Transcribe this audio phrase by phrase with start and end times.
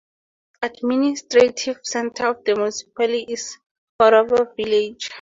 [0.63, 3.55] Administrative centre of the municipality is
[3.99, 5.09] Orava village.